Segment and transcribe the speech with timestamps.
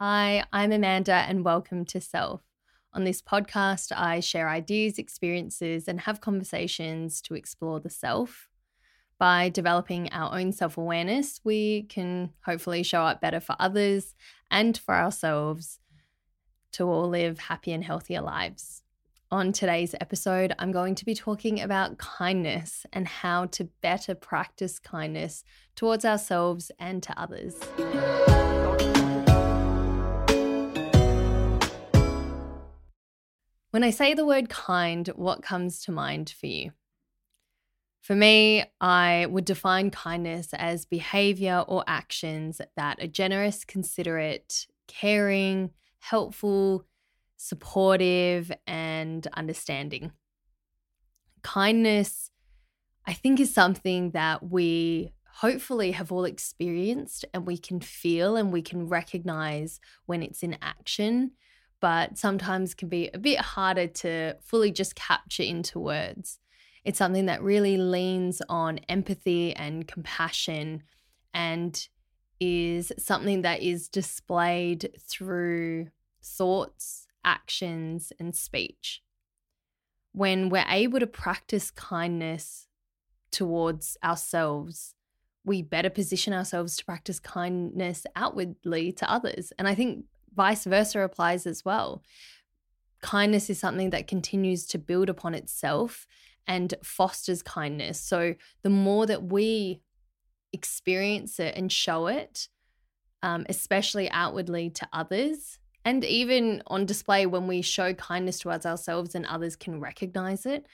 [0.00, 2.42] Hi, I'm Amanda, and welcome to Self.
[2.92, 8.48] On this podcast, I share ideas, experiences, and have conversations to explore the self.
[9.18, 14.14] By developing our own self awareness, we can hopefully show up better for others
[14.52, 15.80] and for ourselves
[16.74, 18.84] to all live happy and healthier lives.
[19.32, 24.78] On today's episode, I'm going to be talking about kindness and how to better practice
[24.78, 25.42] kindness
[25.74, 27.58] towards ourselves and to others.
[33.70, 36.72] When I say the word kind, what comes to mind for you?
[38.00, 45.72] For me, I would define kindness as behavior or actions that are generous, considerate, caring,
[45.98, 46.86] helpful,
[47.36, 50.12] supportive, and understanding.
[51.42, 52.30] Kindness,
[53.06, 58.50] I think, is something that we hopefully have all experienced and we can feel and
[58.50, 61.32] we can recognize when it's in action
[61.80, 66.38] but sometimes can be a bit harder to fully just capture into words.
[66.84, 70.82] It's something that really leans on empathy and compassion
[71.34, 71.88] and
[72.40, 75.88] is something that is displayed through
[76.22, 79.02] thoughts, actions, and speech.
[80.12, 82.66] When we're able to practice kindness
[83.30, 84.94] towards ourselves,
[85.44, 89.52] we better position ourselves to practice kindness outwardly to others.
[89.58, 92.02] And I think vice versa applies as well.
[93.00, 96.06] Kindness is something that continues to build upon itself
[96.46, 98.00] and fosters kindness.
[98.00, 99.82] So the more that we
[100.52, 102.48] experience it and show it,
[103.22, 109.14] um, especially outwardly to others, and even on display when we show kindness towards ourselves
[109.14, 110.66] and others can recognize it,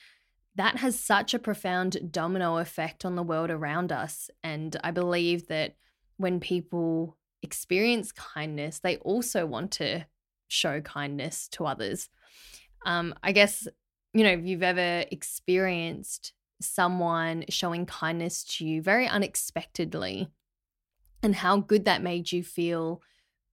[0.57, 4.31] that has such a profound domino effect on the world around us.
[4.43, 5.77] And I believe that
[6.17, 10.06] when people experience kindness, they also want to
[10.48, 12.09] show kindness to others.
[12.86, 13.69] Um, I guess,
[14.12, 20.29] you know, if you've ever experienced someone showing kindness to you very unexpectedly
[21.23, 23.02] and how good that made you feel,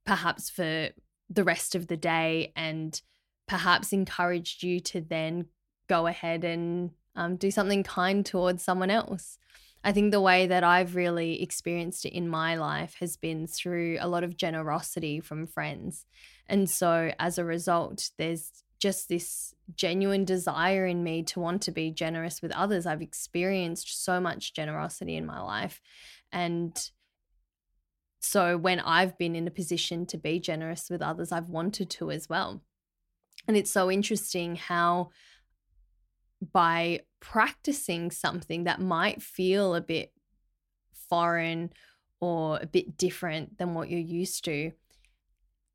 [0.06, 0.90] perhaps for
[1.30, 3.02] the rest of the day, and
[3.48, 5.46] perhaps encouraged you to then
[5.88, 9.38] go ahead and um, do something kind towards someone else.
[9.84, 13.98] I think the way that I've really experienced it in my life has been through
[14.00, 16.06] a lot of generosity from friends.
[16.48, 21.72] And so as a result, there's just this genuine desire in me to want to
[21.72, 22.86] be generous with others.
[22.86, 25.82] I've experienced so much generosity in my life.
[26.32, 26.78] And
[28.20, 32.12] so when I've been in a position to be generous with others, I've wanted to
[32.12, 32.62] as well.
[33.48, 35.10] And it's so interesting how
[36.54, 40.12] by practicing something that might feel a bit
[41.10, 41.72] foreign
[42.20, 44.72] or a bit different than what you're used to,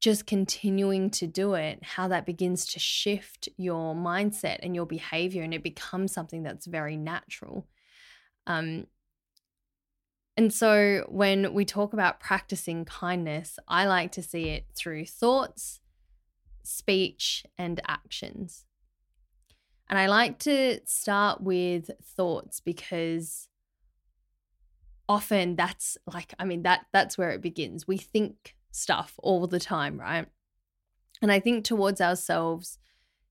[0.00, 5.42] just continuing to do it, how that begins to shift your mindset and your behavior,
[5.42, 7.66] and it becomes something that's very natural.
[8.46, 8.86] Um,
[10.36, 15.80] and so when we talk about practicing kindness, I like to see it through thoughts,
[16.62, 18.65] speech, and actions.
[19.88, 23.48] And I like to start with thoughts because
[25.08, 27.86] often that's like I mean that that's where it begins.
[27.86, 30.26] We think stuff all the time, right?
[31.22, 32.78] And I think towards ourselves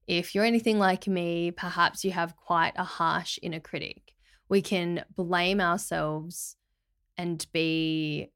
[0.07, 4.13] if you're anything like me, perhaps you have quite a harsh inner critic.
[4.47, 6.57] We can blame ourselves
[7.17, 8.31] and be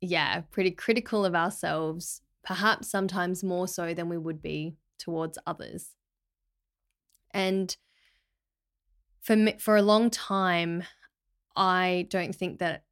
[0.00, 5.90] yeah, pretty critical of ourselves, perhaps sometimes more so than we would be towards others.
[7.32, 7.76] And
[9.20, 10.84] for me, for a long time,
[11.56, 12.84] I don't think that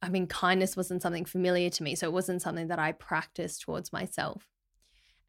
[0.00, 3.62] I mean kindness wasn't something familiar to me, so it wasn't something that I practiced
[3.62, 4.46] towards myself.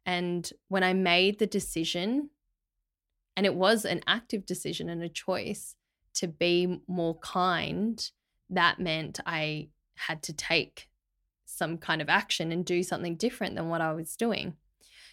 [0.06, 2.30] And when I made the decision,
[3.36, 5.76] and it was an active decision and a choice
[6.14, 8.10] to be more kind,
[8.50, 10.88] that meant I had to take
[11.44, 14.54] some kind of action and do something different than what I was doing.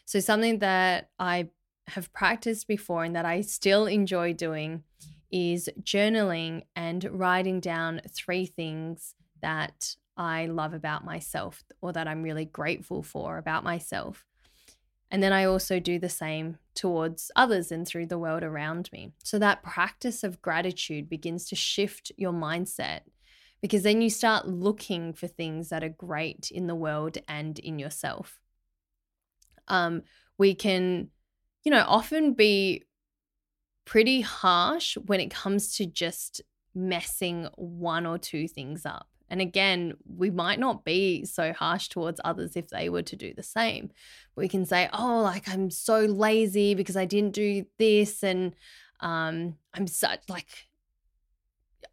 [0.06, 1.50] So, something that I
[1.92, 4.84] have practiced before and that I still enjoy doing
[5.32, 12.24] is journaling and writing down three things that I love about myself or that I'm
[12.24, 14.26] really grateful for about myself.
[15.10, 19.12] And then I also do the same towards others and through the world around me.
[19.24, 23.02] So that practice of gratitude begins to shift your mindset
[23.62, 27.78] because then you start looking for things that are great in the world and in
[27.78, 28.40] yourself.
[29.68, 30.04] Um,
[30.38, 31.10] we can
[31.63, 32.84] you know, often be
[33.86, 36.42] pretty harsh when it comes to just
[36.74, 39.08] messing one or two things up.
[39.30, 43.34] And again, we might not be so harsh towards others if they were to do
[43.34, 43.90] the same.
[44.36, 48.24] We can say, oh, like I'm so lazy because I didn't do this.
[48.24, 48.54] And
[49.00, 50.48] um, I'm such like,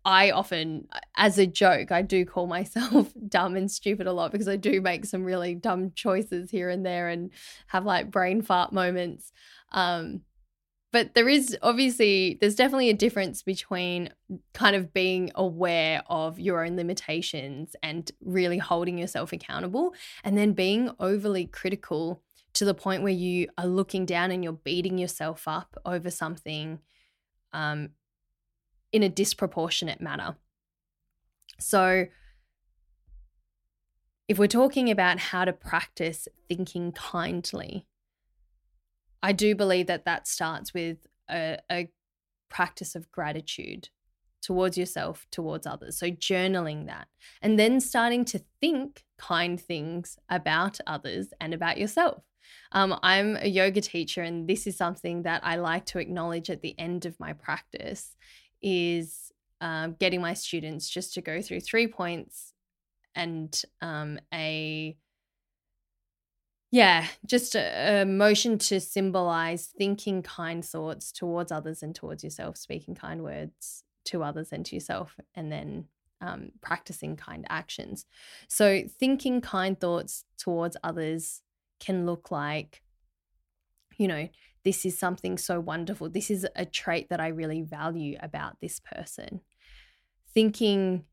[0.05, 4.49] I often, as a joke, I do call myself dumb and stupid a lot because
[4.49, 7.31] I do make some really dumb choices here and there and
[7.69, 9.33] have like brain fart moments.
[9.73, 10.23] Um,
[10.91, 14.11] but there is obviously there's definitely a difference between
[14.55, 19.95] kind of being aware of your own limitations and really holding yourself accountable
[20.25, 22.23] and then being overly critical
[22.55, 26.79] to the point where you are looking down and you're beating yourself up over something
[27.53, 27.91] um,
[28.91, 30.37] in a disproportionate manner.
[31.61, 32.07] So
[34.27, 37.87] if we're talking about how to practice thinking kindly
[39.23, 40.99] I do believe that that starts with
[41.31, 41.89] a, a
[42.49, 43.89] practice of gratitude
[44.43, 45.99] towards yourself, towards others.
[45.99, 47.09] So, journaling that,
[47.43, 52.23] and then starting to think kind things about others and about yourself.
[52.73, 56.63] Um, I'm a yoga teacher, and this is something that I like to acknowledge at
[56.63, 58.17] the end of my practice
[58.63, 62.53] is um, getting my students just to go through three points
[63.15, 64.97] and um, a
[66.71, 72.57] yeah, just a, a, motion to symbolize thinking kind thoughts towards others and towards yourself,
[72.59, 75.87] speaking kind words to others and to yourself, and then
[76.21, 78.05] um, practicing kind actions.
[78.49, 81.43] So, thinking kind thoughts towards others
[81.81, 82.83] can look like,
[83.97, 84.29] you know,
[84.65, 86.11] this is something so wonderful.
[86.11, 89.41] This is a trait that I really value about this person.
[90.35, 91.05] Thinking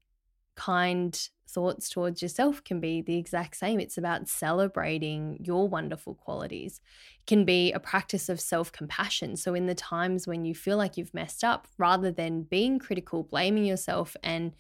[0.56, 3.80] kind thoughts towards yourself can be the exact same.
[3.80, 6.82] It's about celebrating your wonderful qualities.
[7.22, 9.38] It can be a practice of self compassion.
[9.38, 13.24] So, in the times when you feel like you've messed up, rather than being critical,
[13.24, 14.54] blaming yourself, and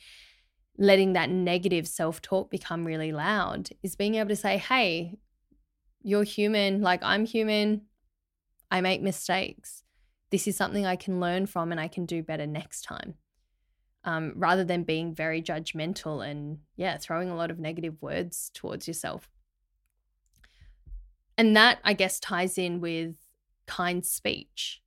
[0.77, 5.17] letting that negative self talk become really loud, is being able to say, hey,
[6.01, 7.81] you're human, like I'm human.
[8.71, 9.83] I make mistakes.
[10.31, 13.15] This is something I can learn from and I can do better next time
[14.05, 18.87] um, rather than being very judgmental and, yeah, throwing a lot of negative words towards
[18.87, 19.29] yourself.
[21.37, 23.15] And that, I guess, ties in with
[23.65, 24.81] kind speech.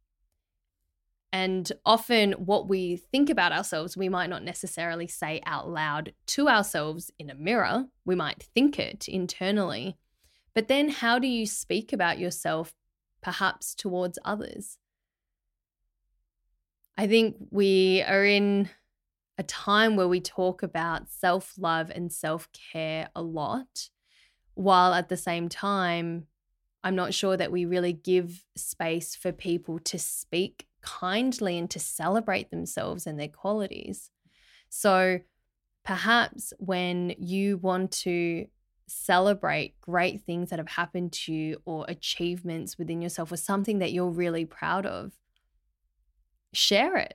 [1.31, 6.49] And often, what we think about ourselves, we might not necessarily say out loud to
[6.49, 7.87] ourselves in a mirror.
[8.07, 9.99] We might think it internally.
[10.55, 12.73] But then, how do you speak about yourself,
[13.21, 14.79] perhaps towards others?
[16.97, 18.71] I think we are in
[19.39, 23.89] a time where we talk about self love and self care a lot,
[24.55, 26.27] while at the same time,
[26.83, 31.79] I'm not sure that we really give space for people to speak kindly and to
[31.79, 34.11] celebrate themselves and their qualities.
[34.69, 35.21] So
[35.85, 38.47] perhaps when you want to
[38.89, 43.93] celebrate great things that have happened to you or achievements within yourself or something that
[43.93, 45.13] you're really proud of,
[46.53, 47.15] share it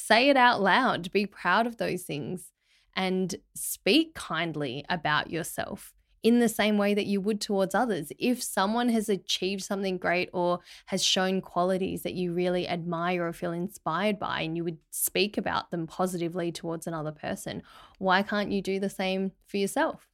[0.00, 2.52] Say it out loud, be proud of those things,
[2.94, 5.92] and speak kindly about yourself
[6.22, 8.12] in the same way that you would towards others.
[8.16, 13.32] If someone has achieved something great or has shown qualities that you really admire or
[13.32, 17.64] feel inspired by, and you would speak about them positively towards another person,
[17.98, 20.06] why can't you do the same for yourself?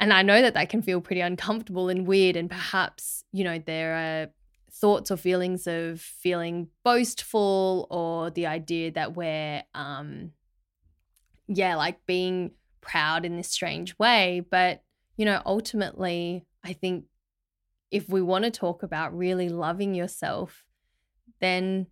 [0.00, 3.60] And I know that that can feel pretty uncomfortable and weird, and perhaps, you know,
[3.60, 4.30] there are
[4.80, 10.32] thoughts or feelings of feeling boastful or the idea that we're um
[11.48, 14.44] yeah like being proud in this strange way.
[14.50, 14.82] But
[15.16, 17.06] you know ultimately i think
[17.90, 20.64] if we want to talk about really loving yourself
[21.40, 21.86] then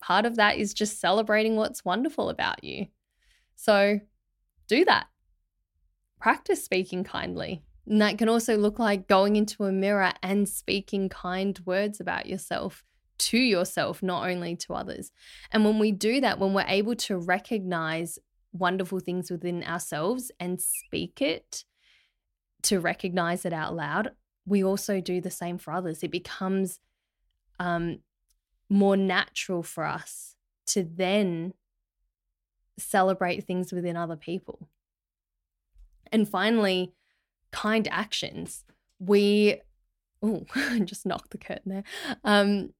[0.00, 2.86] part of that is just celebrating what's wonderful about you.
[3.54, 4.00] So
[4.66, 5.06] do that.
[6.20, 11.08] Practice speaking kindly and that can also look like going into a mirror and speaking
[11.08, 12.84] kind words about yourself
[13.18, 15.12] to yourself, not only to others.
[15.52, 18.18] And when we do that, when we're able to recognize
[18.52, 21.64] wonderful things within ourselves and speak it,
[22.62, 24.12] to recognize it out loud,
[24.46, 26.02] we also do the same for others.
[26.02, 26.80] It becomes
[27.58, 28.00] um,
[28.68, 30.36] more natural for us
[30.68, 31.54] to then
[32.78, 34.68] celebrate things within other people.
[36.12, 36.94] And finally,
[37.52, 38.64] kind actions,
[38.98, 39.60] we
[40.22, 40.44] oh,
[40.84, 41.84] just knocked the curtain there.
[42.24, 42.70] Um,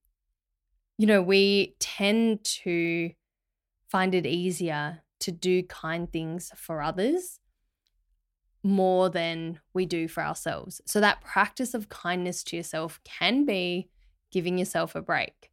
[0.99, 3.11] you know, we tend to
[3.89, 7.41] find it easier to do kind things for others
[8.63, 10.81] more than we do for ourselves.
[10.85, 13.89] So that practice of kindness to yourself can be
[14.31, 15.51] giving yourself a break,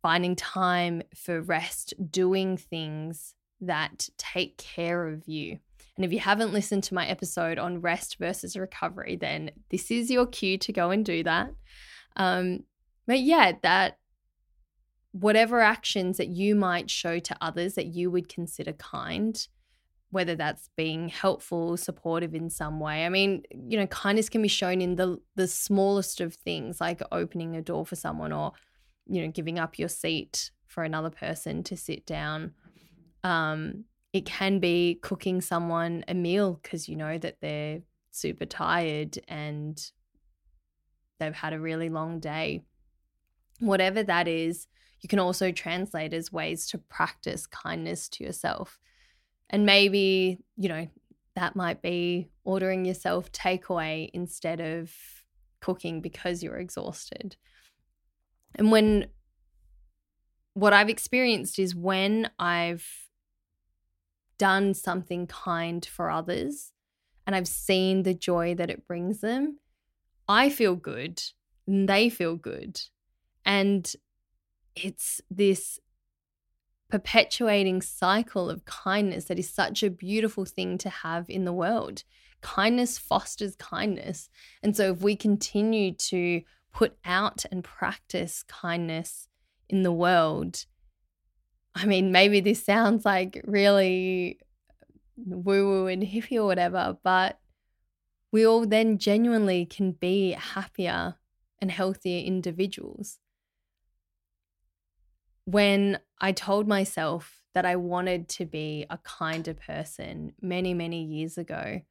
[0.00, 5.58] finding time for rest, doing things that take care of you.
[5.96, 10.10] And if you haven't listened to my episode on rest versus recovery, then this is
[10.10, 11.50] your cue to go and do that.
[12.16, 12.60] Um,
[13.06, 13.98] but yeah, that
[15.12, 19.46] whatever actions that you might show to others that you would consider kind,
[20.10, 23.04] whether that's being helpful, supportive in some way.
[23.04, 27.02] I mean, you know, kindness can be shown in the the smallest of things, like
[27.12, 28.52] opening a door for someone or,
[29.06, 32.52] you know, giving up your seat for another person to sit down.
[33.22, 39.18] Um, it can be cooking someone a meal because you know that they're super tired
[39.26, 39.90] and
[41.18, 42.62] they've had a really long day.
[43.58, 44.66] Whatever that is,
[45.00, 48.78] you can also translate as ways to practice kindness to yourself.
[49.48, 50.88] And maybe, you know,
[51.34, 54.92] that might be ordering yourself takeaway instead of
[55.60, 57.36] cooking because you're exhausted.
[58.54, 59.06] And when
[60.54, 62.86] what I've experienced is when I've
[64.42, 66.72] done something kind for others
[67.28, 69.60] and I've seen the joy that it brings them,
[70.26, 71.22] I feel good
[71.64, 72.80] and they feel good.
[73.44, 73.94] And
[74.74, 75.78] it's this
[76.90, 82.02] perpetuating cycle of kindness that is such a beautiful thing to have in the world.
[82.40, 84.28] Kindness fosters kindness.
[84.60, 89.28] And so, if we continue to put out and practice kindness
[89.68, 90.66] in the world,
[91.74, 94.38] I mean, maybe this sounds like really
[95.16, 97.38] woo woo and hippie or whatever, but
[98.30, 101.16] we all then genuinely can be happier
[101.60, 103.18] and healthier individuals.
[105.44, 111.36] When I told myself that I wanted to be a kinder person many, many years
[111.36, 111.82] ago,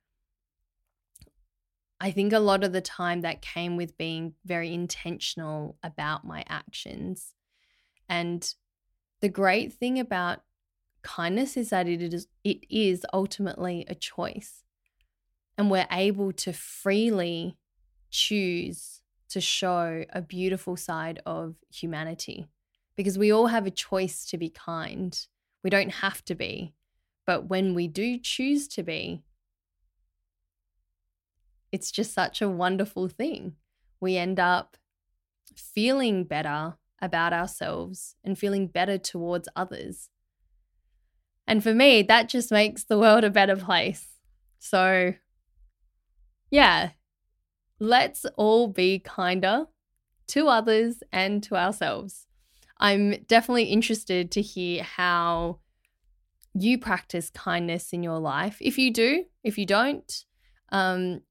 [1.99, 6.43] I think a lot of the time that came with being very intentional about my
[6.47, 7.35] actions.
[8.09, 8.51] And
[9.21, 10.41] the great thing about
[11.03, 14.63] kindness is that it is it is ultimately a choice.
[15.57, 17.57] And we're able to freely
[18.09, 22.47] choose to show a beautiful side of humanity
[22.95, 25.27] because we all have a choice to be kind.
[25.63, 26.73] We don't have to be,
[27.25, 29.23] but when we do choose to be,
[31.71, 33.55] it's just such a wonderful thing.
[33.99, 34.77] We end up
[35.55, 40.09] feeling better about ourselves and feeling better towards others.
[41.47, 44.07] And for me, that just makes the world a better place.
[44.59, 45.15] So,
[46.49, 46.91] yeah,
[47.79, 49.65] let's all be kinder
[50.27, 52.27] to others and to ourselves.
[52.77, 55.59] I'm definitely interested to hear how
[56.53, 58.57] you practice kindness in your life.
[58.59, 60.25] If you do, if you don't,
[60.71, 61.21] um,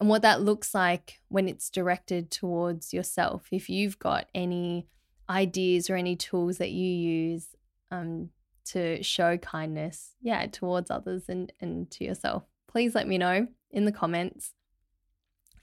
[0.00, 3.46] and what that looks like when it's directed towards yourself.
[3.52, 4.88] If you've got any
[5.28, 7.46] ideas or any tools that you use
[7.90, 8.30] um,
[8.66, 13.84] to show kindness, yeah, towards others and, and to yourself, please let me know in
[13.84, 14.52] the comments.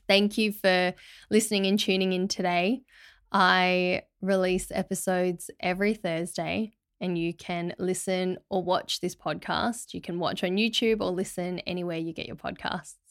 [0.08, 0.94] Thank you for
[1.32, 2.84] listening and tuning in today.
[3.32, 9.94] I release episodes every Thursday, and you can listen or watch this podcast.
[9.94, 13.07] You can watch on YouTube or listen anywhere you get your podcasts.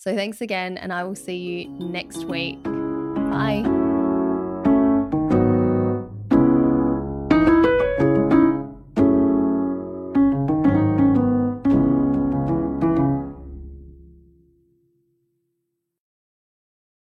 [0.00, 2.62] So thanks again, and I will see you next week.
[2.62, 3.79] Bye.